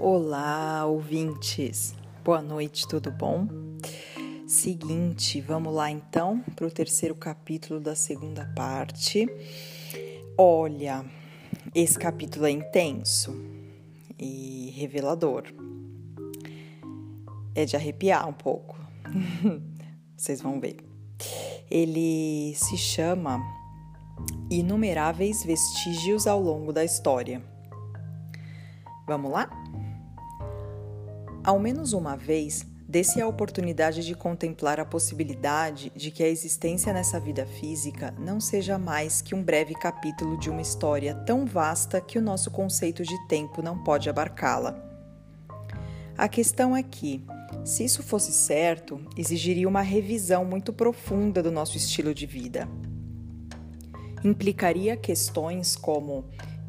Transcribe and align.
Olá, 0.00 0.86
ouvintes. 0.86 1.92
Boa 2.24 2.40
noite, 2.40 2.86
tudo 2.86 3.10
bom? 3.10 3.48
Seguinte, 4.46 5.40
vamos 5.40 5.74
lá 5.74 5.90
então 5.90 6.40
para 6.54 6.68
o 6.68 6.70
terceiro 6.70 7.16
capítulo 7.16 7.80
da 7.80 7.96
segunda 7.96 8.46
parte. 8.54 9.26
Olha, 10.38 11.04
esse 11.74 11.98
capítulo 11.98 12.46
é 12.46 12.50
intenso 12.52 13.34
e 14.16 14.72
revelador. 14.76 15.42
É 17.52 17.64
de 17.64 17.74
arrepiar 17.74 18.28
um 18.28 18.32
pouco. 18.32 18.78
Vocês 20.16 20.40
vão 20.40 20.60
ver. 20.60 20.76
Ele 21.68 22.54
se 22.54 22.78
chama 22.78 23.40
Inumeráveis 24.48 25.42
Vestígios 25.42 26.28
ao 26.28 26.40
longo 26.40 26.72
da 26.72 26.84
História. 26.84 27.42
Vamos 29.08 29.32
lá? 29.32 29.67
Ao 31.44 31.58
menos 31.58 31.92
uma 31.92 32.16
vez, 32.16 32.66
dê-se 32.88 33.20
a 33.20 33.28
oportunidade 33.28 34.04
de 34.04 34.14
contemplar 34.14 34.80
a 34.80 34.84
possibilidade 34.84 35.92
de 35.94 36.10
que 36.10 36.22
a 36.22 36.28
existência 36.28 36.92
nessa 36.92 37.20
vida 37.20 37.46
física 37.46 38.14
não 38.18 38.40
seja 38.40 38.78
mais 38.78 39.20
que 39.20 39.34
um 39.34 39.42
breve 39.42 39.74
capítulo 39.74 40.38
de 40.38 40.50
uma 40.50 40.62
história 40.62 41.14
tão 41.14 41.44
vasta 41.46 42.00
que 42.00 42.18
o 42.18 42.22
nosso 42.22 42.50
conceito 42.50 43.02
de 43.02 43.16
tempo 43.28 43.62
não 43.62 43.82
pode 43.84 44.08
abarcá-la. 44.08 44.76
A 46.16 46.28
questão 46.28 46.76
é 46.76 46.82
que, 46.82 47.24
se 47.64 47.84
isso 47.84 48.02
fosse 48.02 48.32
certo, 48.32 49.00
exigiria 49.16 49.68
uma 49.68 49.82
revisão 49.82 50.44
muito 50.44 50.72
profunda 50.72 51.42
do 51.42 51.52
nosso 51.52 51.76
estilo 51.76 52.12
de 52.12 52.26
vida. 52.26 52.68
Implicaria 54.24 54.96
questões 54.96 55.76
como 55.76 56.24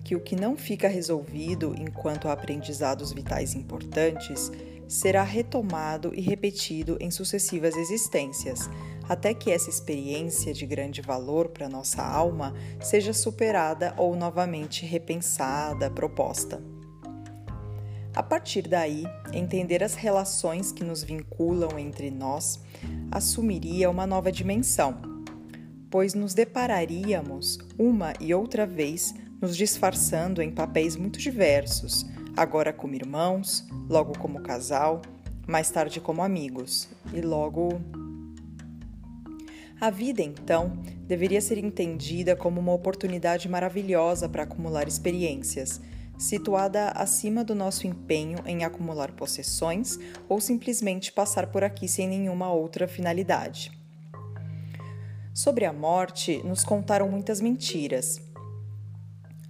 que 0.09 0.16
o 0.16 0.20
que 0.20 0.36
não 0.36 0.58
fica 0.58 0.88
resolvido 0.88 1.75
enquanto 1.78 2.30
aprendizados 2.30 3.14
vitais 3.14 3.53
importantes 3.53 4.52
será 4.88 5.22
retomado 5.22 6.11
e 6.16 6.20
repetido 6.20 6.97
em 7.00 7.11
sucessivas 7.11 7.78
existências, 7.78 8.67
até 9.08 9.36
que 9.36 9.52
essa 9.52 9.70
experiência 9.70 10.52
de 10.52 10.66
grande 10.66 11.00
valor 11.00 11.50
para 11.50 11.70
nossa 11.70 12.02
alma 12.02 12.56
seja 12.81 13.14
superada 13.14 13.94
ou 13.98 14.16
novamente 14.16 14.83
repensada, 14.83 15.92
proposta. 15.92 16.59
A 18.16 18.23
partir 18.23 18.64
daí, 18.67 19.03
entender 19.31 19.83
as 19.83 19.94
relações 19.94 20.72
que 20.72 20.83
nos 20.83 21.03
vinculam 21.03 21.78
entre 21.78 22.09
nós 22.09 22.59
assumiria 23.11 23.92
uma 23.92 24.08
nova 24.08 24.31
dimensão, 24.31 25.00
pois 25.88 26.16
nos 26.16 26.33
depararíamos 26.33 27.59
uma 27.78 28.14
e 28.20 28.33
outra 28.33 28.66
vez 28.66 29.14
nos 29.42 29.56
disfarçando 29.56 30.42
em 30.42 30.52
papéis 30.52 30.95
muito 30.95 31.20
diversos, 31.20 32.06
agora 32.36 32.73
como 32.73 32.95
irmãos, 32.95 33.66
logo 33.90 34.18
como 34.18 34.42
casal, 34.42 35.02
mais 35.48 35.70
tarde 35.72 36.00
como 36.00 36.23
amigos 36.23 36.88
e 37.14 37.22
logo. 37.22 37.82
A 39.80 39.90
vida, 39.90 40.22
então, 40.22 40.78
deveria 41.08 41.40
ser 41.40 41.58
entendida 41.58 42.36
como 42.36 42.60
uma 42.60 42.73
oportunidade 42.73 43.48
maravilhosa 43.48 44.28
para 44.28 44.44
acumular 44.44 44.88
experiências, 44.88 45.80
situada 46.17 46.90
acima 46.90 47.45
do 47.45 47.56
nosso 47.56 47.88
empenho 47.88 48.40
em 48.45 48.66
acumular 48.66 49.14
possessões 49.14 49.98
ou 50.28 50.42
simplesmente 50.42 51.14
passar 51.14 51.48
por 51.48 51.64
aqui 51.64 51.88
sem 51.88 52.10
nenhuma 52.10 52.52
outra 52.52 52.90
finalidade. 52.90 53.72
Sobre 55.34 55.64
a 55.64 55.72
morte, 55.72 56.44
nos 56.44 56.66
contaram 56.66 57.08
muitas 57.08 57.40
mentiras 57.40 58.22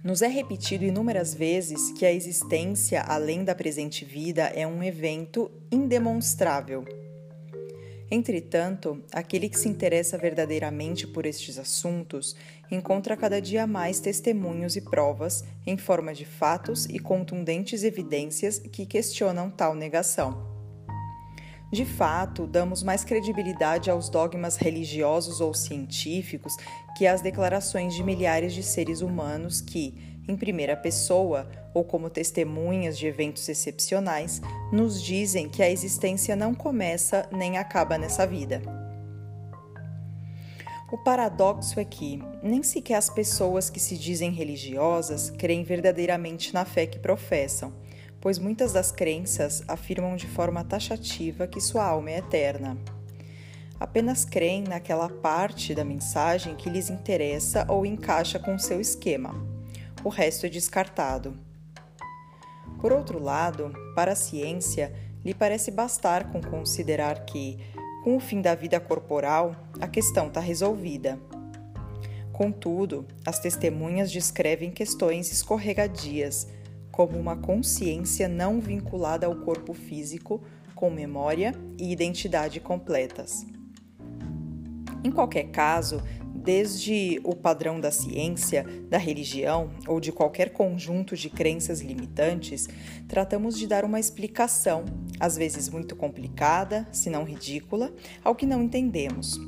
nos 0.02 0.22
é 0.22 0.28
repetido 0.28 0.84
inúmeras 0.84 1.34
vezes 1.34 1.92
que 1.92 2.06
a 2.06 2.12
existência 2.12 3.02
além 3.02 3.44
da 3.44 3.54
presente 3.54 4.04
vida 4.04 4.44
é 4.54 4.66
um 4.66 4.82
evento 4.82 5.50
indemonstrável. 5.70 6.84
Entretanto, 8.10 9.00
aquele 9.12 9.48
que 9.48 9.58
se 9.58 9.68
interessa 9.68 10.18
verdadeiramente 10.18 11.06
por 11.06 11.24
estes 11.26 11.58
assuntos 11.58 12.34
encontra 12.68 13.16
cada 13.16 13.40
dia 13.40 13.66
mais 13.68 14.00
testemunhos 14.00 14.74
e 14.74 14.80
provas 14.80 15.44
em 15.64 15.76
forma 15.76 16.12
de 16.12 16.24
fatos 16.24 16.86
e 16.86 16.98
contundentes 16.98 17.84
evidências 17.84 18.58
que 18.58 18.84
questionam 18.84 19.48
tal 19.48 19.76
negação. 19.76 20.49
De 21.72 21.84
fato, 21.84 22.48
damos 22.48 22.82
mais 22.82 23.04
credibilidade 23.04 23.90
aos 23.90 24.08
dogmas 24.08 24.56
religiosos 24.56 25.40
ou 25.40 25.54
científicos 25.54 26.56
que 26.96 27.06
às 27.06 27.20
declarações 27.20 27.94
de 27.94 28.02
milhares 28.02 28.52
de 28.52 28.62
seres 28.62 29.02
humanos 29.02 29.60
que, 29.60 29.94
em 30.26 30.36
primeira 30.36 30.76
pessoa 30.76 31.48
ou 31.72 31.84
como 31.84 32.10
testemunhas 32.10 32.98
de 32.98 33.06
eventos 33.06 33.48
excepcionais, 33.48 34.42
nos 34.72 35.00
dizem 35.00 35.48
que 35.48 35.62
a 35.62 35.70
existência 35.70 36.34
não 36.34 36.56
começa 36.56 37.28
nem 37.30 37.56
acaba 37.56 37.96
nessa 37.96 38.26
vida. 38.26 38.60
O 40.92 40.98
paradoxo 40.98 41.78
é 41.78 41.84
que 41.84 42.20
nem 42.42 42.64
sequer 42.64 42.96
as 42.96 43.08
pessoas 43.08 43.70
que 43.70 43.78
se 43.78 43.96
dizem 43.96 44.32
religiosas 44.32 45.30
creem 45.30 45.62
verdadeiramente 45.62 46.52
na 46.52 46.64
fé 46.64 46.84
que 46.84 46.98
professam 46.98 47.72
pois 48.20 48.38
muitas 48.38 48.72
das 48.72 48.92
crenças 48.92 49.62
afirmam 49.66 50.14
de 50.14 50.26
forma 50.26 50.62
taxativa 50.62 51.46
que 51.46 51.60
sua 51.60 51.84
alma 51.84 52.10
é 52.10 52.18
eterna. 52.18 52.76
Apenas 53.78 54.26
creem 54.26 54.62
naquela 54.62 55.08
parte 55.08 55.74
da 55.74 55.84
mensagem 55.84 56.54
que 56.54 56.68
lhes 56.68 56.90
interessa 56.90 57.64
ou 57.66 57.86
encaixa 57.86 58.38
com 58.38 58.58
seu 58.58 58.78
esquema. 58.78 59.34
O 60.04 60.10
resto 60.10 60.44
é 60.44 60.50
descartado. 60.50 61.34
Por 62.78 62.92
outro 62.92 63.18
lado, 63.18 63.72
para 63.94 64.12
a 64.12 64.16
ciência, 64.16 64.92
lhe 65.24 65.32
parece 65.32 65.70
bastar 65.70 66.30
com 66.30 66.42
considerar 66.42 67.24
que, 67.24 67.58
com 68.04 68.16
o 68.16 68.20
fim 68.20 68.42
da 68.42 68.54
vida 68.54 68.78
corporal, 68.78 69.56
a 69.80 69.88
questão 69.88 70.28
está 70.28 70.40
resolvida. 70.40 71.18
Contudo, 72.32 73.06
as 73.24 73.38
testemunhas 73.38 74.10
descrevem 74.10 74.70
questões 74.70 75.30
escorregadias 75.30 76.46
como 76.90 77.18
uma 77.18 77.36
consciência 77.36 78.28
não 78.28 78.60
vinculada 78.60 79.26
ao 79.26 79.36
corpo 79.36 79.72
físico, 79.72 80.42
com 80.74 80.90
memória 80.90 81.54
e 81.78 81.92
identidade 81.92 82.58
completas. 82.58 83.46
Em 85.04 85.10
qualquer 85.10 85.44
caso, 85.50 86.02
desde 86.34 87.20
o 87.22 87.34
padrão 87.36 87.80
da 87.80 87.90
ciência, 87.90 88.64
da 88.88 88.98
religião 88.98 89.70
ou 89.86 90.00
de 90.00 90.10
qualquer 90.10 90.50
conjunto 90.50 91.16
de 91.16 91.28
crenças 91.28 91.80
limitantes, 91.80 92.68
tratamos 93.06 93.58
de 93.58 93.66
dar 93.66 93.84
uma 93.84 94.00
explicação, 94.00 94.84
às 95.18 95.36
vezes 95.36 95.68
muito 95.68 95.94
complicada, 95.94 96.88
se 96.92 97.10
não 97.10 97.24
ridícula, 97.24 97.92
ao 98.24 98.34
que 98.34 98.46
não 98.46 98.62
entendemos 98.62 99.38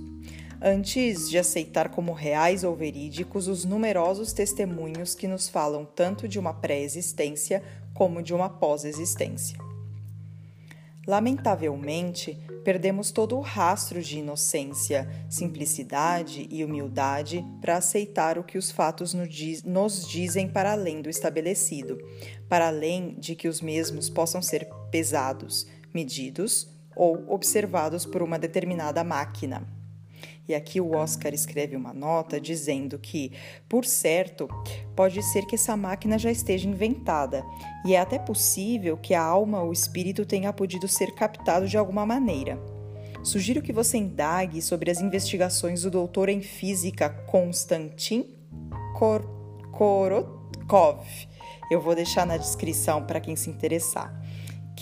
antes 0.62 1.28
de 1.28 1.36
aceitar 1.36 1.88
como 1.88 2.12
reais 2.12 2.62
ou 2.62 2.76
verídicos 2.76 3.48
os 3.48 3.64
numerosos 3.64 4.32
testemunhos 4.32 5.14
que 5.14 5.26
nos 5.26 5.48
falam 5.48 5.84
tanto 5.84 6.28
de 6.28 6.38
uma 6.38 6.54
pré-existência 6.54 7.62
como 7.92 8.22
de 8.22 8.32
uma 8.32 8.48
pós-existência. 8.48 9.58
Lamentavelmente, 11.04 12.38
perdemos 12.62 13.10
todo 13.10 13.36
o 13.36 13.40
rastro 13.40 14.00
de 14.00 14.20
inocência, 14.20 15.08
simplicidade 15.28 16.46
e 16.48 16.64
humildade 16.64 17.44
para 17.60 17.78
aceitar 17.78 18.38
o 18.38 18.44
que 18.44 18.56
os 18.56 18.70
fatos 18.70 19.12
nos 19.12 20.06
dizem 20.06 20.48
para 20.48 20.70
além 20.70 21.02
do 21.02 21.10
estabelecido, 21.10 21.98
para 22.48 22.68
além 22.68 23.16
de 23.18 23.34
que 23.34 23.48
os 23.48 23.60
mesmos 23.60 24.08
possam 24.08 24.40
ser 24.40 24.68
pesados, 24.92 25.66
medidos 25.92 26.68
ou 26.94 27.32
observados 27.32 28.06
por 28.06 28.22
uma 28.22 28.38
determinada 28.38 29.02
máquina. 29.02 29.81
E 30.48 30.54
aqui 30.54 30.80
o 30.80 30.96
Oscar 30.96 31.32
escreve 31.32 31.76
uma 31.76 31.92
nota 31.92 32.40
dizendo 32.40 32.98
que, 32.98 33.32
por 33.68 33.84
certo, 33.84 34.48
pode 34.96 35.22
ser 35.22 35.46
que 35.46 35.54
essa 35.54 35.76
máquina 35.76 36.18
já 36.18 36.30
esteja 36.30 36.68
inventada, 36.68 37.44
e 37.86 37.94
é 37.94 38.00
até 38.00 38.18
possível 38.18 38.96
que 38.96 39.14
a 39.14 39.22
alma 39.22 39.62
ou 39.62 39.72
espírito 39.72 40.26
tenha 40.26 40.52
podido 40.52 40.88
ser 40.88 41.14
captado 41.14 41.68
de 41.68 41.78
alguma 41.78 42.04
maneira. 42.04 42.58
Sugiro 43.22 43.62
que 43.62 43.72
você 43.72 43.98
indague 43.98 44.60
sobre 44.60 44.90
as 44.90 45.00
investigações 45.00 45.82
do 45.82 45.90
doutor 45.90 46.28
em 46.28 46.42
física 46.42 47.08
Konstantin 47.08 48.26
Kor 48.98 49.22
Korotkov. 49.70 51.06
Eu 51.70 51.80
vou 51.80 51.94
deixar 51.94 52.26
na 52.26 52.36
descrição 52.36 53.06
para 53.06 53.20
quem 53.20 53.36
se 53.36 53.48
interessar. 53.48 54.21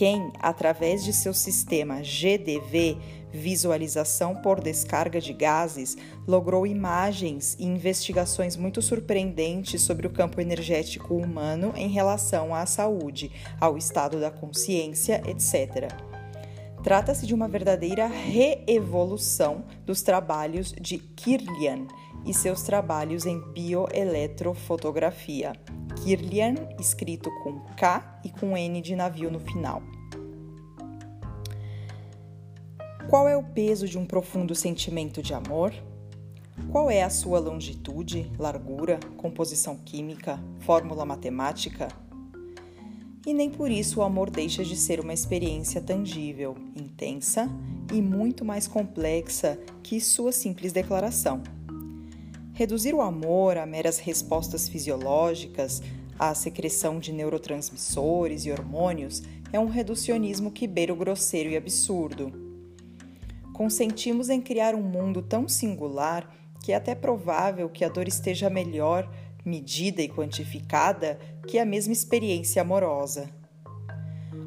Quem, 0.00 0.32
através 0.38 1.04
de 1.04 1.12
seu 1.12 1.34
sistema 1.34 2.00
GDV, 2.02 2.96
visualização 3.30 4.34
por 4.34 4.58
descarga 4.58 5.20
de 5.20 5.34
gases, 5.34 5.94
logrou 6.26 6.66
imagens 6.66 7.54
e 7.60 7.66
investigações 7.66 8.56
muito 8.56 8.80
surpreendentes 8.80 9.82
sobre 9.82 10.06
o 10.06 10.10
campo 10.10 10.40
energético 10.40 11.14
humano 11.14 11.74
em 11.76 11.90
relação 11.90 12.54
à 12.54 12.64
saúde, 12.64 13.30
ao 13.60 13.76
estado 13.76 14.18
da 14.18 14.30
consciência, 14.30 15.20
etc. 15.28 15.92
Trata-se 16.82 17.26
de 17.26 17.34
uma 17.34 17.46
verdadeira 17.46 18.06
reevolução 18.06 19.66
dos 19.84 20.00
trabalhos 20.00 20.72
de 20.72 20.96
Kirlian 20.96 21.86
e 22.24 22.34
seus 22.34 22.62
trabalhos 22.62 23.26
em 23.26 23.40
bioeletrofotografia, 23.52 25.52
Kirlian, 26.02 26.54
escrito 26.78 27.30
com 27.42 27.60
K 27.76 28.20
e 28.24 28.30
com 28.30 28.56
N 28.56 28.80
de 28.80 28.96
navio 28.96 29.30
no 29.30 29.40
final. 29.40 29.82
Qual 33.08 33.28
é 33.28 33.36
o 33.36 33.42
peso 33.42 33.88
de 33.88 33.98
um 33.98 34.06
profundo 34.06 34.54
sentimento 34.54 35.20
de 35.22 35.34
amor? 35.34 35.74
Qual 36.70 36.90
é 36.90 37.02
a 37.02 37.10
sua 37.10 37.40
longitude, 37.40 38.30
largura, 38.38 39.00
composição 39.16 39.76
química, 39.76 40.38
fórmula 40.60 41.04
matemática? 41.04 41.88
E 43.26 43.34
nem 43.34 43.50
por 43.50 43.70
isso 43.70 44.00
o 44.00 44.02
amor 44.02 44.30
deixa 44.30 44.64
de 44.64 44.76
ser 44.76 45.00
uma 45.00 45.12
experiência 45.12 45.80
tangível, 45.80 46.56
intensa 46.76 47.50
e 47.92 48.00
muito 48.00 48.44
mais 48.44 48.68
complexa 48.68 49.58
que 49.82 50.00
sua 50.00 50.32
simples 50.32 50.72
declaração. 50.72 51.42
Reduzir 52.60 52.94
o 52.94 53.00
amor 53.00 53.56
a 53.56 53.64
meras 53.64 53.98
respostas 53.98 54.68
fisiológicas, 54.68 55.80
à 56.18 56.34
secreção 56.34 56.98
de 56.98 57.10
neurotransmissores 57.10 58.44
e 58.44 58.52
hormônios, 58.52 59.22
é 59.50 59.58
um 59.58 59.64
reducionismo 59.64 60.50
que 60.50 60.66
beira 60.66 60.92
o 60.92 60.96
grosseiro 60.96 61.48
e 61.48 61.56
absurdo 61.56 62.50
consentimos 63.60 64.30
em 64.30 64.40
criar 64.40 64.74
um 64.74 64.80
mundo 64.80 65.20
tão 65.20 65.46
singular 65.46 66.34
que 66.64 66.72
é 66.72 66.76
até 66.76 66.94
provável 66.94 67.68
que 67.68 67.84
a 67.84 67.90
dor 67.90 68.08
esteja 68.08 68.48
melhor 68.48 69.06
medida 69.44 70.00
e 70.00 70.08
quantificada 70.08 71.18
que 71.46 71.58
a 71.58 71.64
mesma 71.66 71.92
experiência 71.92 72.62
amorosa. 72.62 73.28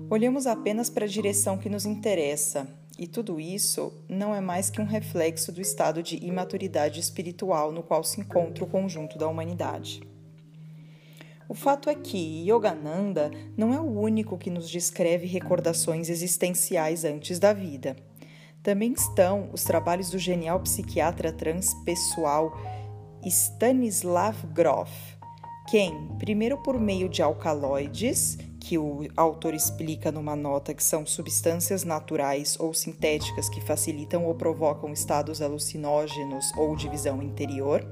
Olhamos 0.09 0.47
apenas 0.47 0.89
para 0.89 1.05
a 1.05 1.07
direção 1.07 1.59
que 1.59 1.69
nos 1.69 1.85
interessa, 1.85 2.67
e 2.97 3.07
tudo 3.07 3.39
isso 3.39 3.91
não 4.07 4.35
é 4.35 4.39
mais 4.39 4.69
que 4.69 4.79
um 4.81 4.85
reflexo 4.85 5.51
do 5.51 5.61
estado 5.61 6.03
de 6.03 6.17
imaturidade 6.23 6.99
espiritual 6.99 7.71
no 7.71 7.81
qual 7.81 8.03
se 8.03 8.21
encontra 8.21 8.63
o 8.63 8.67
conjunto 8.67 9.17
da 9.17 9.27
humanidade. 9.27 10.01
O 11.49 11.53
fato 11.53 11.89
é 11.89 11.95
que 11.95 12.47
Yogananda 12.49 13.29
não 13.57 13.73
é 13.73 13.79
o 13.79 13.99
único 13.99 14.37
que 14.37 14.49
nos 14.49 14.69
descreve 14.69 15.27
recordações 15.27 16.09
existenciais 16.09 17.03
antes 17.03 17.39
da 17.39 17.51
vida. 17.51 17.95
Também 18.61 18.93
estão 18.93 19.49
os 19.51 19.63
trabalhos 19.63 20.09
do 20.09 20.17
genial 20.17 20.59
psiquiatra 20.61 21.33
transpessoal 21.33 22.57
Stanislav 23.25 24.37
Grof, 24.53 24.89
quem, 25.69 26.09
primeiro 26.19 26.57
por 26.57 26.79
meio 26.79 27.07
de 27.09 27.21
alcaloides, 27.21 28.37
que 28.63 28.77
o 28.77 29.05
autor 29.17 29.53
explica 29.53 30.09
numa 30.09 30.37
nota 30.37 30.73
que 30.73 30.81
são 30.81 31.05
substâncias 31.05 31.83
naturais 31.83 32.57
ou 32.57 32.73
sintéticas 32.73 33.49
que 33.49 33.59
facilitam 33.59 34.23
ou 34.23 34.33
provocam 34.35 34.93
estados 34.93 35.41
alucinógenos 35.41 36.49
ou 36.55 36.73
de 36.73 36.87
visão 36.87 37.21
interior, 37.21 37.85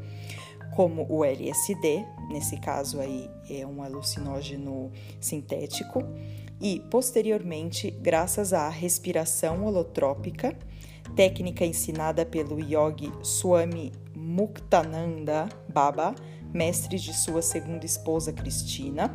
como 0.73 1.05
o 1.09 1.25
LSD, 1.25 2.05
nesse 2.29 2.57
caso 2.57 3.01
aí 3.01 3.29
é 3.49 3.67
um 3.67 3.83
alucinógeno 3.83 4.89
sintético, 5.19 6.01
e, 6.61 6.79
posteriormente, 6.89 7.91
graças 7.91 8.53
à 8.53 8.69
respiração 8.69 9.65
holotrópica, 9.65 10.57
técnica 11.17 11.65
ensinada 11.65 12.25
pelo 12.25 12.61
yogi 12.61 13.11
Swami 13.21 13.91
Muktananda 14.15 15.49
Baba, 15.67 16.15
mestre 16.53 16.97
de 16.97 17.13
sua 17.13 17.41
segunda 17.41 17.85
esposa 17.85 18.31
Cristina, 18.31 19.13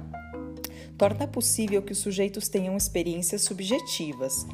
torna 0.97 1.27
possível 1.27 1.83
que 1.83 1.93
os 1.93 1.99
sujeitos 1.99 2.49
tenham 2.49 2.77
experiências 2.77 3.43
subjetivas. 3.43 4.47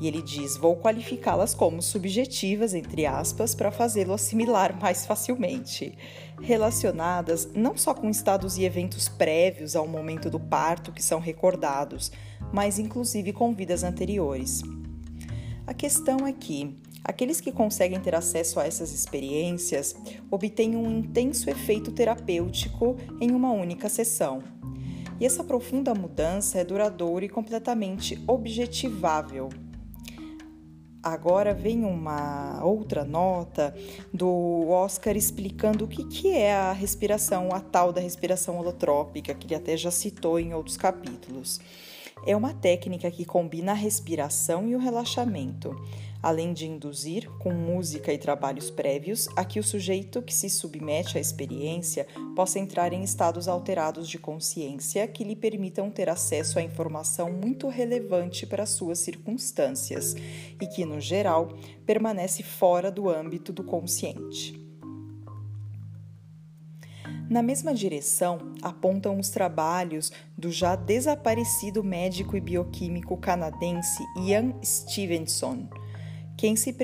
E 0.00 0.08
ele 0.08 0.22
diz: 0.22 0.56
vou 0.56 0.76
qualificá-las 0.76 1.54
como 1.54 1.82
subjetivas, 1.82 2.72
entre 2.72 3.04
aspas, 3.04 3.54
para 3.54 3.70
fazê-lo 3.70 4.14
assimilar 4.14 4.78
mais 4.80 5.04
facilmente. 5.04 5.96
Relacionadas 6.40 7.50
não 7.54 7.76
só 7.76 7.92
com 7.92 8.08
estados 8.08 8.56
e 8.56 8.64
eventos 8.64 9.08
prévios 9.08 9.76
ao 9.76 9.86
momento 9.86 10.30
do 10.30 10.40
parto 10.40 10.90
que 10.90 11.02
são 11.02 11.20
recordados, 11.20 12.10
mas 12.50 12.78
inclusive 12.78 13.32
com 13.32 13.54
vidas 13.54 13.84
anteriores. 13.84 14.62
A 15.66 15.74
questão 15.74 16.26
é 16.26 16.32
que 16.32 16.74
aqueles 17.04 17.40
que 17.40 17.52
conseguem 17.52 18.00
ter 18.00 18.14
acesso 18.14 18.58
a 18.58 18.66
essas 18.66 18.92
experiências 18.92 19.94
obtêm 20.30 20.76
um 20.76 20.90
intenso 20.90 21.50
efeito 21.50 21.92
terapêutico 21.92 22.96
em 23.20 23.32
uma 23.32 23.52
única 23.52 23.88
sessão. 23.90 24.42
E 25.20 25.26
essa 25.26 25.44
profunda 25.44 25.94
mudança 25.94 26.58
é 26.58 26.64
duradoura 26.64 27.26
e 27.26 27.28
completamente 27.28 28.18
objetivável. 28.26 29.50
Agora 31.02 31.54
vem 31.54 31.84
uma 31.84 32.62
outra 32.64 33.04
nota 33.04 33.74
do 34.12 34.68
Oscar 34.68 35.16
explicando 35.16 35.84
o 35.84 35.88
que, 35.88 36.04
que 36.04 36.28
é 36.28 36.54
a 36.54 36.72
respiração, 36.72 37.54
a 37.54 37.60
tal 37.60 37.92
da 37.92 38.00
respiração 38.00 38.58
holotrópica, 38.58 39.34
que 39.34 39.46
ele 39.46 39.54
até 39.54 39.76
já 39.76 39.90
citou 39.90 40.38
em 40.38 40.54
outros 40.54 40.76
capítulos. 40.76 41.60
É 42.26 42.36
uma 42.36 42.52
técnica 42.52 43.10
que 43.10 43.24
combina 43.24 43.72
a 43.72 43.74
respiração 43.74 44.68
e 44.68 44.76
o 44.76 44.78
relaxamento, 44.78 45.74
além 46.22 46.52
de 46.52 46.66
induzir, 46.66 47.30
com 47.38 47.50
música 47.50 48.12
e 48.12 48.18
trabalhos 48.18 48.70
prévios, 48.70 49.26
a 49.34 49.44
que 49.44 49.58
o 49.58 49.64
sujeito 49.64 50.20
que 50.20 50.34
se 50.34 50.50
submete 50.50 51.16
à 51.16 51.20
experiência 51.20 52.06
possa 52.36 52.58
entrar 52.58 52.92
em 52.92 53.02
estados 53.02 53.48
alterados 53.48 54.08
de 54.08 54.18
consciência 54.18 55.06
que 55.06 55.24
lhe 55.24 55.34
permitam 55.34 55.90
ter 55.90 56.10
acesso 56.10 56.58
a 56.58 56.62
informação 56.62 57.32
muito 57.32 57.68
relevante 57.68 58.46
para 58.46 58.66
suas 58.66 58.98
circunstâncias 58.98 60.14
e 60.60 60.66
que, 60.66 60.84
no 60.84 61.00
geral, 61.00 61.48
permanece 61.86 62.42
fora 62.42 62.90
do 62.90 63.08
âmbito 63.08 63.52
do 63.52 63.64
consciente. 63.64 64.69
Na 67.30 67.42
mesma 67.42 67.72
direção 67.72 68.38
apontam 68.60 69.16
os 69.16 69.28
trabalhos 69.28 70.10
do 70.36 70.50
já 70.50 70.74
desaparecido 70.74 71.84
médico 71.84 72.36
e 72.36 72.40
bioquímico 72.40 73.16
canadense 73.16 74.02
Ian 74.16 74.52
Stevenson, 74.64 75.68
quem 76.36 76.56
se 76.56 76.74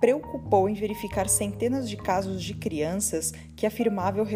preocupou 0.00 0.68
em 0.68 0.74
verificar 0.74 1.28
centenas 1.28 1.88
de 1.88 1.96
casos 1.96 2.42
de 2.42 2.52
crianças 2.52 3.32
que 3.54 3.64
afirmavam, 3.64 4.26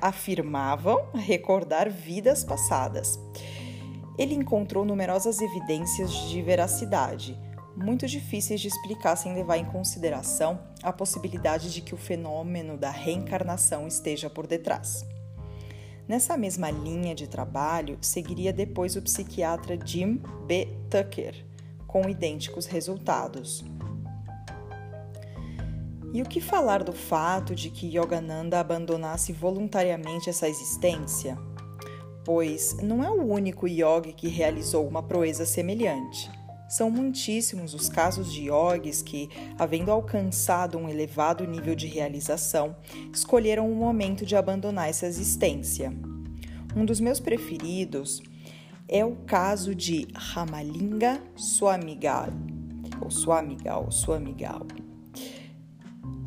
afirmavam 0.00 1.10
recordar 1.12 1.90
vidas 1.90 2.44
passadas. 2.44 3.18
Ele 4.16 4.36
encontrou 4.36 4.84
numerosas 4.84 5.40
evidências 5.40 6.12
de 6.28 6.40
veracidade, 6.40 7.36
muito 7.76 8.06
difíceis 8.06 8.60
de 8.60 8.68
explicar 8.68 9.16
sem 9.16 9.34
levar 9.34 9.56
em 9.56 9.64
consideração 9.64 10.60
a 10.82 10.92
possibilidade 10.92 11.72
de 11.72 11.80
que 11.80 11.94
o 11.94 11.98
fenômeno 11.98 12.76
da 12.76 12.90
reencarnação 12.90 13.86
esteja 13.86 14.30
por 14.30 14.46
detrás. 14.46 15.04
Nessa 16.06 16.36
mesma 16.36 16.70
linha 16.70 17.14
de 17.14 17.26
trabalho, 17.26 17.96
seguiria 18.00 18.52
depois 18.52 18.94
o 18.94 19.02
psiquiatra 19.02 19.78
Jim 19.84 20.20
B. 20.46 20.68
Tucker, 20.90 21.34
com 21.86 22.08
idênticos 22.08 22.66
resultados. 22.66 23.64
E 26.12 26.22
o 26.22 26.24
que 26.24 26.40
falar 26.40 26.84
do 26.84 26.92
fato 26.92 27.54
de 27.54 27.70
que 27.70 27.96
Yogananda 27.96 28.60
abandonasse 28.60 29.32
voluntariamente 29.32 30.30
essa 30.30 30.48
existência? 30.48 31.36
Pois 32.24 32.76
não 32.82 33.02
é 33.02 33.10
o 33.10 33.24
único 33.24 33.66
yogi 33.66 34.12
que 34.12 34.28
realizou 34.28 34.86
uma 34.86 35.02
proeza 35.02 35.44
semelhante. 35.44 36.30
São 36.68 36.90
muitíssimos 36.90 37.74
os 37.74 37.88
casos 37.88 38.32
de 38.32 38.48
yogis 38.48 39.02
que, 39.02 39.28
havendo 39.58 39.90
alcançado 39.90 40.78
um 40.78 40.88
elevado 40.88 41.46
nível 41.46 41.74
de 41.74 41.86
realização, 41.86 42.76
escolheram 43.12 43.70
o 43.70 43.74
momento 43.74 44.24
de 44.24 44.34
abandonar 44.34 44.88
essa 44.88 45.06
existência. 45.06 45.92
Um 46.76 46.84
dos 46.84 47.00
meus 47.00 47.20
preferidos 47.20 48.22
é 48.88 49.04
o 49.04 49.16
caso 49.26 49.74
de 49.74 50.08
Ramalinga 50.14 51.20
Swamigal, 51.36 52.28
ou 53.00 53.10
Swamigal, 53.10 53.90
Swamigal 53.90 54.66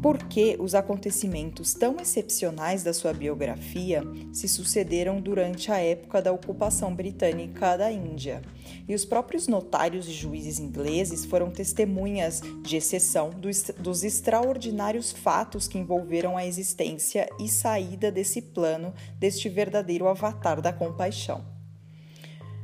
porque 0.02 0.56
os 0.60 0.76
acontecimentos 0.76 1.74
tão 1.74 1.98
excepcionais 1.98 2.84
da 2.84 2.94
sua 2.94 3.14
biografia 3.14 4.04
se 4.32 4.48
sucederam 4.48 5.20
durante 5.20 5.72
a 5.72 5.80
época 5.80 6.22
da 6.22 6.32
ocupação 6.32 6.94
britânica 6.94 7.76
da 7.78 7.92
Índia. 7.92 8.42
E 8.88 8.96
os 8.96 9.04
próprios 9.04 9.48
notários 9.48 10.08
e 10.08 10.14
juízes 10.14 10.60
ingleses 10.60 11.26
foram 11.26 11.52
testemunhas 11.52 12.42
de 12.64 12.78
exceção 12.78 13.32
dos, 13.32 13.64
dos 13.78 14.04
extraordinários 14.04 15.12
fatos 15.12 15.68
que 15.68 15.78
envolveram 15.78 16.38
a 16.38 16.46
existência 16.46 17.28
e 17.38 17.50
saída 17.50 18.10
desse 18.10 18.42
plano 18.42 18.94
deste 19.20 19.50
verdadeiro 19.50 20.08
avatar 20.08 20.62
da 20.62 20.72
compaixão. 20.72 21.44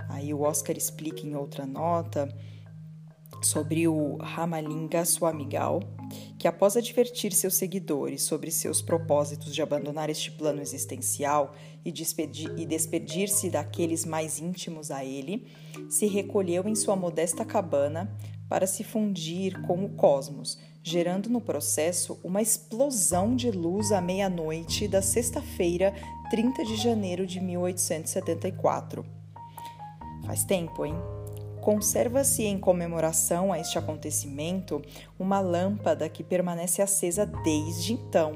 Aí 0.10 0.34
o 0.34 0.42
Oscar 0.42 0.78
explica 0.78 1.28
em 1.28 1.36
outra 1.36 1.66
nota 1.66 2.34
sobre 3.42 3.88
o 3.88 4.16
Ramalinga 4.18 5.04
Swamigal, 5.04 5.82
que 6.38 6.48
após 6.48 6.76
advertir 6.76 7.34
seus 7.34 7.56
seguidores 7.56 8.24
sobre 8.24 8.52
seus 8.52 8.82
propósitos 8.82 9.54
de 9.54 9.62
abandonar 9.62 10.10
este 10.10 10.32
plano 10.32 10.62
existencial 10.62 11.56
e 11.86 11.92
despedir-se 11.92 13.50
daqueles 13.50 14.06
mais 14.06 14.40
íntimos 14.40 14.92
a 14.92 15.04
ele, 15.04 15.48
se 15.90 16.06
recolheu 16.06 16.68
em 16.68 16.76
sua 16.76 16.96
modesta 16.96 17.44
cabana 17.44 18.16
para 18.50 18.68
se 18.68 18.84
fundir 18.84 19.62
com 19.64 19.84
o 19.84 19.90
cosmos, 19.90 20.60
gerando 20.84 21.30
no 21.30 21.42
processo 21.42 22.20
uma 22.24 22.42
explosão 22.42 23.36
de 23.36 23.50
luz 23.50 23.92
à 23.92 24.02
meia-noite 24.02 24.88
da 24.88 25.02
sexta-feira, 25.02 25.94
30 26.30 26.64
de 26.66 26.76
janeiro 26.76 27.26
de 27.26 27.40
1874. 27.40 29.06
Faz 30.26 30.44
tempo, 30.44 30.86
hein? 30.86 30.96
Conserva-se 31.64 32.44
em 32.44 32.60
comemoração 32.60 33.54
a 33.54 33.58
este 33.58 33.78
acontecimento 33.78 34.82
uma 35.18 35.40
lâmpada 35.40 36.10
que 36.10 36.22
permanece 36.22 36.82
acesa 36.82 37.26
desde 37.26 37.94
então, 37.94 38.34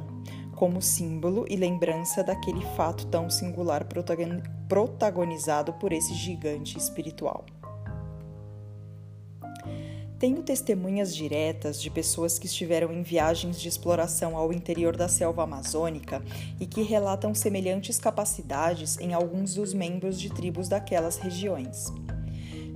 como 0.56 0.82
símbolo 0.82 1.46
e 1.50 1.58
lembrança 1.58 2.24
daquele 2.24 2.62
fato 2.78 3.06
tão 3.08 3.30
singular 3.30 3.86
protagonizado 4.70 5.74
por 5.74 5.92
esse 5.92 6.14
gigante 6.14 6.78
espiritual. 6.78 7.46
Tenho 10.18 10.42
testemunhas 10.42 11.14
diretas 11.14 11.82
de 11.82 11.90
pessoas 11.90 12.40
que 12.40 12.46
estiveram 12.46 12.94
em 12.94 13.04
viagens 13.04 13.60
de 13.60 13.68
exploração 13.68 14.38
ao 14.38 14.54
interior 14.54 14.96
da 14.96 15.10
selva 15.10 15.44
amazônica 15.44 16.24
e 16.62 16.66
que 16.66 16.82
relatam 16.82 17.36
semelhantes 17.36 18.00
capacidades 18.00 18.98
em 19.00 19.14
alguns 19.14 19.54
dos 19.54 19.74
membros 19.74 20.18
de 20.18 20.30
tribos 20.30 20.70
daquelas 20.70 21.18
regiões 21.18 21.92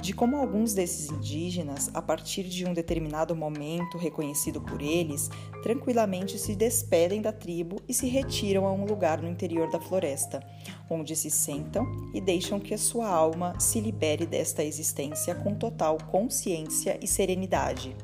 de 0.02 0.14
como 0.14 0.36
alguns 0.36 0.74
desses 0.74 1.12
indígenas, 1.12 1.92
a 1.94 2.02
partir 2.02 2.44
de 2.44 2.66
um 2.66 2.74
determinado 2.74 3.36
momento 3.36 3.98
reconhecido 3.98 4.60
por 4.60 4.82
eles, 4.82 5.30
tranquilamente 5.62 6.40
se 6.40 6.56
despedem 6.56 7.22
da 7.22 7.32
tribo 7.32 7.80
e 7.88 7.94
se 7.94 8.08
retiram 8.08 8.66
a 8.66 8.72
um 8.72 8.86
lugar 8.86 9.22
no 9.22 9.30
interior 9.30 9.70
da 9.70 9.80
floresta, 9.80 10.44
onde 10.90 11.16
se 11.16 11.30
sentam 11.30 11.86
e 12.14 12.20
deixam 12.20 12.60
que 12.60 12.74
a 12.74 12.80
sua 12.80 13.08
alma 13.08 13.60
se 13.60 13.80
libere 13.80 14.26
desta 14.26 14.64
existência 14.64 15.36
com 15.36 15.54
total 15.54 15.98
consciência 16.10 16.98
e 17.00 17.08
serenidade. 17.08 17.96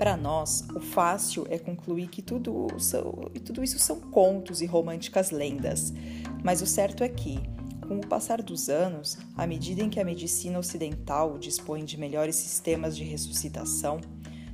Para 0.00 0.16
nós, 0.16 0.66
o 0.74 0.80
fácil 0.80 1.46
é 1.50 1.58
concluir 1.58 2.08
que 2.08 2.22
tudo, 2.22 2.68
tudo 3.44 3.62
isso 3.62 3.78
são 3.78 4.00
contos 4.00 4.62
e 4.62 4.66
românticas 4.66 5.30
lendas, 5.30 5.92
mas 6.42 6.62
o 6.62 6.66
certo 6.66 7.04
é 7.04 7.08
que, 7.10 7.38
com 7.90 7.96
o 7.96 8.06
passar 8.06 8.40
dos 8.40 8.68
anos, 8.68 9.18
à 9.36 9.48
medida 9.48 9.82
em 9.82 9.90
que 9.90 9.98
a 9.98 10.04
medicina 10.04 10.60
ocidental 10.60 11.36
dispõe 11.36 11.84
de 11.84 11.98
melhores 11.98 12.36
sistemas 12.36 12.96
de 12.96 13.02
ressuscitação, 13.02 14.00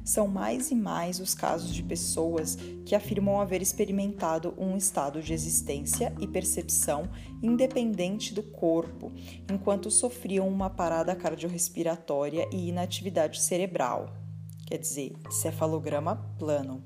são 0.03 0.27
mais 0.27 0.71
e 0.71 0.75
mais 0.75 1.21
os 1.21 1.35
casos 1.35 1.75
de 1.75 1.83
pessoas 1.83 2.57
que 2.87 2.95
afirmam 2.95 3.39
haver 3.39 3.61
experimentado 3.61 4.55
um 4.57 4.75
estado 4.75 5.21
de 5.21 5.35
existência 5.35 6.15
e 6.19 6.27
percepção 6.27 7.11
independente 7.43 8.33
do 8.33 8.43
corpo, 8.43 9.13
enquanto 9.53 9.91
sofriam 9.91 10.49
uma 10.49 10.71
parada 10.71 11.15
cardiorrespiratória 11.15 12.49
e 12.51 12.71
inatividade 12.71 13.43
cerebral, 13.43 14.15
quer 14.65 14.79
dizer, 14.79 15.13
cefalograma 15.29 16.17
plano. 16.39 16.83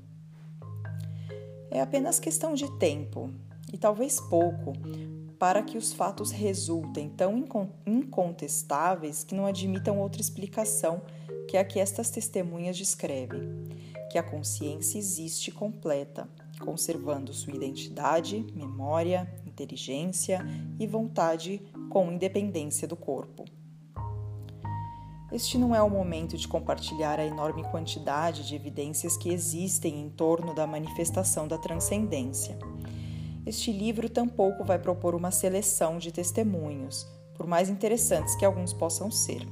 É 1.69 1.79
apenas 1.79 2.19
questão 2.19 2.53
de 2.53 2.69
tempo, 2.77 3.31
e 3.71 3.77
talvez 3.77 4.19
pouco, 4.19 4.73
para 5.41 5.63
que 5.63 5.75
os 5.75 5.91
fatos 5.91 6.29
resultem 6.29 7.09
tão 7.09 7.43
incontestáveis 7.83 9.23
que 9.23 9.33
não 9.33 9.47
admitam 9.47 9.97
outra 9.97 10.21
explicação 10.21 11.01
que 11.47 11.57
a 11.57 11.65
que 11.65 11.79
estas 11.79 12.11
testemunhas 12.11 12.77
descrevem: 12.77 13.67
que 14.11 14.19
a 14.19 14.23
consciência 14.23 14.99
existe 14.99 15.49
completa, 15.51 16.29
conservando 16.59 17.33
sua 17.33 17.55
identidade, 17.55 18.45
memória, 18.53 19.27
inteligência 19.43 20.45
e 20.79 20.85
vontade 20.85 21.59
com 21.89 22.11
independência 22.11 22.87
do 22.87 22.95
corpo. 22.95 23.43
Este 25.31 25.57
não 25.57 25.73
é 25.73 25.81
o 25.81 25.89
momento 25.89 26.37
de 26.37 26.47
compartilhar 26.47 27.19
a 27.19 27.25
enorme 27.25 27.63
quantidade 27.63 28.47
de 28.47 28.53
evidências 28.53 29.17
que 29.17 29.33
existem 29.33 30.01
em 30.01 30.09
torno 30.11 30.53
da 30.53 30.67
manifestação 30.67 31.47
da 31.47 31.57
transcendência 31.57 32.59
este 33.45 33.71
livro 33.71 34.07
tampouco 34.07 34.63
vai 34.63 34.77
propor 34.77 35.15
uma 35.15 35.31
seleção 35.31 35.97
de 35.97 36.11
testemunhos, 36.11 37.07
por 37.33 37.47
mais 37.47 37.69
interessantes 37.69 38.35
que 38.35 38.45
alguns 38.45 38.71
possam 38.71 39.09
ser. 39.09 39.47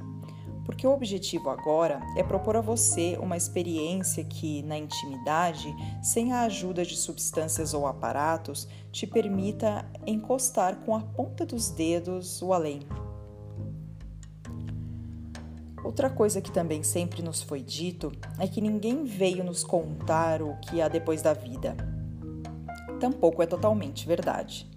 Porque 0.64 0.86
o 0.86 0.92
objetivo 0.92 1.50
agora 1.50 2.00
é 2.16 2.22
propor 2.22 2.56
a 2.56 2.60
você 2.60 3.18
uma 3.20 3.36
experiência 3.36 4.22
que, 4.22 4.62
na 4.62 4.78
intimidade, 4.78 5.74
sem 6.00 6.32
a 6.32 6.42
ajuda 6.42 6.84
de 6.84 6.96
substâncias 6.96 7.74
ou 7.74 7.86
aparatos, 7.86 8.68
te 8.92 9.06
permita 9.06 9.84
encostar 10.06 10.76
com 10.84 10.94
a 10.94 11.00
ponta 11.00 11.44
dos 11.44 11.70
dedos 11.70 12.40
o 12.40 12.52
além. 12.52 12.80
Outra 15.82 16.08
coisa 16.08 16.40
que 16.40 16.52
também 16.52 16.84
sempre 16.84 17.22
nos 17.22 17.42
foi 17.42 17.62
dito 17.62 18.12
é 18.38 18.46
que 18.46 18.60
ninguém 18.60 19.02
veio 19.02 19.42
nos 19.42 19.64
contar 19.64 20.40
o 20.40 20.56
que 20.60 20.80
há 20.80 20.86
depois 20.86 21.22
da 21.22 21.32
vida 21.32 21.89
tampouco 23.00 23.42
é 23.42 23.46
totalmente 23.46 24.06
verdade. 24.06 24.68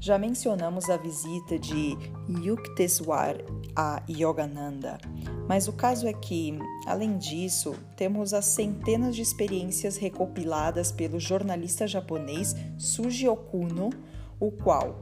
Já 0.00 0.16
mencionamos 0.16 0.88
a 0.88 0.96
visita 0.96 1.58
de 1.58 1.98
Yukteswar 2.28 3.36
a 3.74 4.00
Yogananda, 4.08 4.96
mas 5.48 5.66
o 5.66 5.72
caso 5.72 6.06
é 6.06 6.12
que, 6.12 6.56
além 6.86 7.18
disso, 7.18 7.74
temos 7.96 8.32
as 8.32 8.44
centenas 8.44 9.16
de 9.16 9.22
experiências 9.22 9.96
recopiladas 9.96 10.92
pelo 10.92 11.18
jornalista 11.18 11.84
japonês 11.84 12.54
Suji 12.78 13.28
Okuno, 13.28 13.90
o 14.38 14.52
qual, 14.52 15.00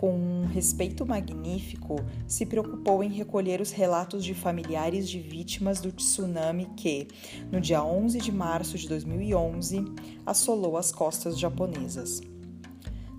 com 0.00 0.12
um 0.12 0.46
respeito 0.46 1.04
magnífico, 1.04 1.96
se 2.26 2.46
preocupou 2.46 3.02
em 3.02 3.10
recolher 3.10 3.60
os 3.60 3.70
relatos 3.70 4.24
de 4.24 4.34
familiares 4.34 5.08
de 5.08 5.18
vítimas 5.18 5.80
do 5.80 5.90
tsunami 5.90 6.66
que, 6.76 7.08
no 7.50 7.60
dia 7.60 7.82
11 7.82 8.18
de 8.18 8.30
março 8.30 8.78
de 8.78 8.88
2011, 8.88 9.84
assolou 10.24 10.76
as 10.76 10.92
costas 10.92 11.38
japonesas. 11.38 12.20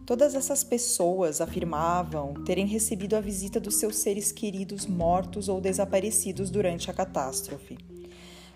Todas 0.06 0.34
essas 0.34 0.64
pessoas 0.64 1.40
afirmavam 1.40 2.34
terem 2.44 2.66
recebido 2.66 3.16
a 3.16 3.22
visita 3.22 3.60
dos 3.60 3.76
seus 3.76 3.98
seres 3.98 4.32
queridos 4.32 4.88
mortos 4.88 5.48
ou 5.48 5.62
desaparecidos 5.62 6.50
durante 6.50 6.90
a 6.90 6.94
catástrofe. 6.94 7.78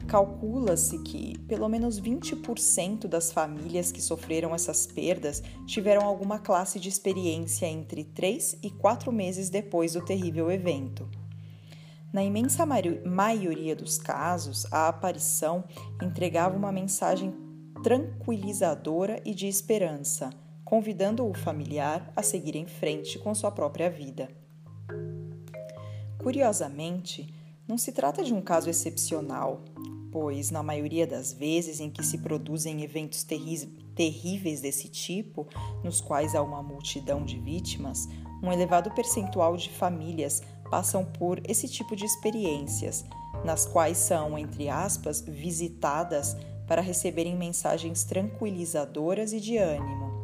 Calcula-se 0.07 0.99
que 0.99 1.37
pelo 1.39 1.67
menos 1.67 1.99
20% 1.99 3.07
das 3.07 3.31
famílias 3.31 3.91
que 3.91 4.01
sofreram 4.01 4.53
essas 4.53 4.85
perdas 4.85 5.41
tiveram 5.65 6.05
alguma 6.05 6.39
classe 6.39 6.79
de 6.79 6.89
experiência 6.89 7.65
entre 7.65 8.03
3 8.03 8.59
e 8.61 8.69
4 8.69 9.11
meses 9.11 9.49
depois 9.49 9.93
do 9.93 10.05
terrível 10.05 10.51
evento. 10.51 11.09
Na 12.11 12.23
imensa 12.23 12.63
maioria 12.63 13.75
dos 13.75 13.97
casos, 13.97 14.71
a 14.71 14.87
aparição 14.87 15.63
entregava 15.99 16.55
uma 16.55 16.71
mensagem 16.71 17.33
tranquilizadora 17.81 19.19
e 19.25 19.33
de 19.33 19.47
esperança, 19.47 20.29
convidando 20.63 21.27
o 21.27 21.33
familiar 21.33 22.13
a 22.15 22.21
seguir 22.21 22.55
em 22.55 22.67
frente 22.67 23.17
com 23.17 23.33
sua 23.33 23.49
própria 23.49 23.89
vida. 23.89 24.29
Curiosamente, 26.19 27.33
não 27.67 27.77
se 27.77 27.91
trata 27.91 28.23
de 28.23 28.33
um 28.33 28.41
caso 28.41 28.69
excepcional, 28.69 29.63
pois, 30.11 30.51
na 30.51 30.61
maioria 30.61 31.07
das 31.07 31.33
vezes 31.33 31.79
em 31.79 31.89
que 31.89 32.03
se 32.03 32.19
produzem 32.19 32.83
eventos 32.83 33.23
terríveis 33.23 34.61
desse 34.61 34.87
tipo, 34.87 35.47
nos 35.83 36.01
quais 36.01 36.35
há 36.35 36.41
uma 36.41 36.61
multidão 36.61 37.23
de 37.23 37.39
vítimas, 37.39 38.07
um 38.43 38.51
elevado 38.51 38.91
percentual 38.91 39.55
de 39.55 39.69
famílias 39.69 40.41
passam 40.69 41.05
por 41.05 41.41
esse 41.49 41.67
tipo 41.67 41.95
de 41.95 42.05
experiências, 42.05 43.05
nas 43.45 43.65
quais 43.65 43.97
são, 43.97 44.37
entre 44.37 44.69
aspas, 44.69 45.21
visitadas 45.21 46.35
para 46.67 46.81
receberem 46.81 47.35
mensagens 47.35 48.03
tranquilizadoras 48.03 49.33
e 49.33 49.39
de 49.39 49.57
ânimo. 49.57 50.22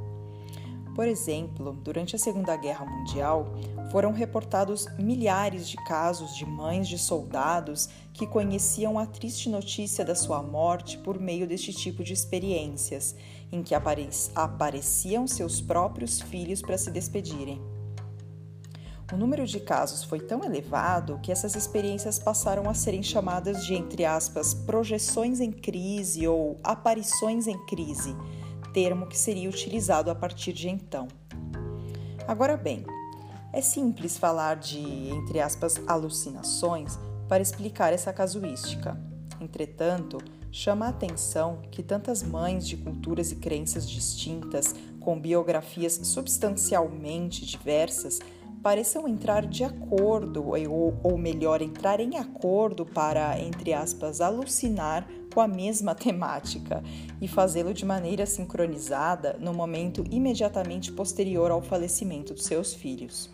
Por 1.00 1.08
exemplo, 1.08 1.72
durante 1.82 2.18
a 2.18 2.20
Segunda 2.20 2.58
Guerra 2.58 2.86
Mundial, 2.86 3.54
foram 3.90 4.12
reportados 4.12 4.86
milhares 4.98 5.70
de 5.70 5.78
casos 5.86 6.36
de 6.36 6.46
mães 6.46 6.90
de 6.90 7.00
soldados 7.00 7.88
que 8.12 8.28
conheciam 8.28 9.00
a 9.00 9.06
triste 9.06 9.48
notícia 9.48 10.04
da 10.04 10.14
sua 10.14 10.44
morte 10.44 10.98
por 10.98 11.18
meio 11.18 11.48
deste 11.48 11.72
tipo 11.72 12.04
de 12.04 12.12
experiências, 12.12 13.16
em 13.50 13.64
que 13.64 13.74
apareciam 13.74 15.26
seus 15.26 15.62
próprios 15.62 16.20
filhos 16.20 16.62
para 16.62 16.78
se 16.78 16.92
despedirem. 16.92 17.62
O 19.14 19.16
número 19.16 19.48
de 19.48 19.62
casos 19.62 20.04
foi 20.04 20.20
tão 20.20 20.44
elevado 20.44 21.18
que 21.24 21.32
essas 21.32 21.56
experiências 21.56 22.20
passaram 22.20 22.70
a 22.70 22.74
serem 22.74 23.02
chamadas 23.02 23.66
de, 23.66 23.74
entre 23.74 24.04
aspas, 24.04 24.54
projeções 24.54 25.40
em 25.40 25.50
crise 25.50 26.28
ou 26.28 26.58
aparições 26.62 27.48
em 27.48 27.58
crise, 27.68 28.14
termo 28.74 29.08
que 29.08 29.18
seria 29.18 29.50
utilizado 29.50 30.10
a 30.10 30.16
partir 30.16 30.54
de 30.54 30.70
então. 30.70 31.08
Agora 32.28 32.56
bem, 32.56 32.86
é 33.52 33.62
simples 33.62 34.18
falar 34.18 34.58
de, 34.58 34.80
entre 35.10 35.40
aspas, 35.40 35.82
alucinações 35.88 37.00
para 37.28 37.42
explicar 37.42 37.92
essa 37.94 38.14
casuística. 38.14 39.00
Entretanto, 39.42 40.20
chama 40.52 40.86
a 40.86 40.90
atenção 40.90 41.62
que 41.72 41.82
tantas 41.82 42.22
mães 42.22 42.68
de 42.68 42.78
culturas 42.78 43.32
e 43.32 43.36
crenças 43.36 43.90
distintas, 43.90 44.76
com 45.00 45.20
biografias 45.20 46.00
substancialmente 46.04 47.46
diversas, 47.46 48.20
pareçam 48.62 49.08
entrar 49.08 49.46
de 49.46 49.64
acordo, 49.64 50.46
ou, 50.48 51.00
ou 51.02 51.18
melhor, 51.18 51.62
entrar 51.62 52.00
em 52.00 52.18
acordo 52.18 52.86
para, 52.86 53.40
entre 53.40 53.74
aspas, 53.74 54.22
alucinar 54.22 55.08
com 55.40 55.44
a 55.44 55.48
mesma 55.48 55.96
temática 55.96 56.84
e 57.22 57.26
fazê-lo 57.26 57.74
de 57.74 57.86
maneira 57.86 58.26
sincronizada 58.26 59.38
no 59.40 59.54
momento 59.54 60.04
imediatamente 60.12 60.92
posterior 60.92 61.50
ao 61.50 61.62
falecimento 61.62 62.34
dos 62.34 62.44
seus 62.44 62.74
filhos. 62.74 63.30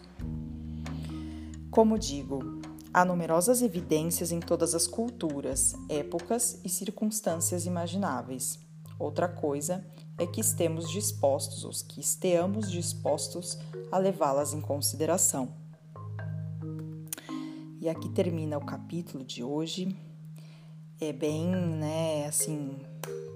Como 1.71 1.97
digo, 1.97 2.61
há 2.93 3.03
numerosas 3.03 3.63
evidências 3.63 4.31
em 4.31 4.39
todas 4.39 4.75
as 4.75 4.85
culturas, 4.85 5.73
épocas 5.89 6.61
e 6.63 6.69
circunstâncias 6.69 7.65
imagináveis. 7.65 8.59
Outra 8.99 9.27
coisa 9.27 9.83
é 10.15 10.27
que 10.27 10.41
estemos 10.41 10.91
dispostos, 10.91 11.63
os 11.63 11.81
que 11.81 11.99
estejamos 11.99 12.71
dispostos 12.71 13.57
a 13.91 13.97
levá-las 13.97 14.53
em 14.53 14.61
consideração. 14.61 15.51
E 17.81 17.89
aqui 17.89 18.09
termina 18.09 18.59
o 18.59 18.63
capítulo 18.63 19.23
de 19.23 19.43
hoje. 19.43 20.04
É 20.99 21.11
bem, 21.11 21.47
né, 21.47 22.25
assim, 22.25 22.77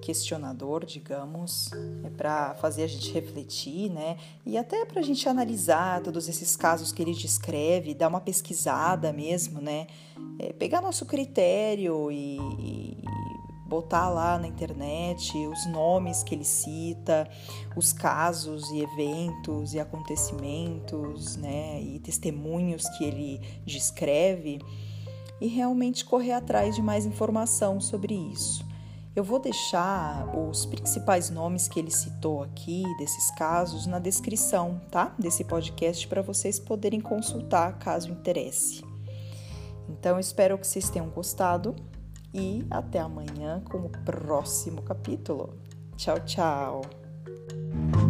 questionador, 0.02 0.86
digamos, 0.86 1.70
é 2.06 2.10
para 2.10 2.56
fazer 2.56 2.84
a 2.84 2.88
gente 2.88 3.12
refletir, 3.12 3.92
né? 3.92 4.18
E 4.46 4.58
até 4.58 4.86
para 4.86 5.02
a 5.02 5.04
gente 5.04 5.28
analisar 5.28 6.02
todos 6.02 6.30
esses 6.30 6.56
casos 6.56 6.92
que 6.92 7.02
ele 7.02 7.14
descreve, 7.14 7.94
dar 7.94 8.08
uma 8.08 8.22
pesquisada 8.22 9.12
mesmo, 9.12 9.60
né? 9.60 9.88
É, 10.40 10.54
pegar 10.54 10.82
nosso 10.82 11.06
critério 11.06 12.10
e, 12.10 12.38
e 12.60 12.98
botar 13.70 14.10
lá 14.10 14.40
na 14.40 14.48
internet 14.48 15.38
os 15.48 15.68
nomes 15.68 16.24
que 16.24 16.34
ele 16.34 16.44
cita, 16.44 17.30
os 17.76 17.94
casos 17.94 18.70
e 18.72 18.82
eventos 18.82 19.74
e 19.76 19.80
acontecimentos, 19.80 21.36
né, 21.36 21.80
e 21.80 22.00
testemunhos 22.00 22.90
que 22.98 23.04
ele 23.04 23.40
descreve 23.66 24.60
e 25.42 25.48
realmente 25.48 26.06
correr 26.06 26.34
atrás 26.34 26.76
de 26.76 26.82
mais 26.82 27.06
informação 27.06 27.80
sobre 27.80 28.14
isso. 28.14 28.68
Eu 29.16 29.24
vou 29.24 29.40
deixar 29.40 30.34
os 30.38 30.66
principais 30.66 31.30
nomes 31.30 31.68
que 31.68 31.80
ele 31.80 31.92
citou 31.92 32.44
aqui, 32.44 32.84
desses 32.98 33.30
casos, 33.32 33.86
na 33.86 34.00
descrição, 34.00 34.80
tá? 34.90 35.14
Desse 35.18 35.44
podcast 35.44 36.08
para 36.08 36.22
vocês 36.22 36.60
poderem 36.60 37.02
consultar 37.02 37.78
caso 37.80 38.12
interesse. 38.12 38.84
Então, 39.90 40.20
espero 40.20 40.58
que 40.58 40.68
vocês 40.68 40.90
tenham 40.90 41.10
gostado 41.10 41.76
e 42.34 42.66
até 42.70 43.00
amanhã 43.00 43.62
com 43.70 43.80
o 43.80 43.90
próximo 43.90 44.82
capítulo. 44.84 45.58
Tchau, 45.98 46.20
tchau! 46.22 48.09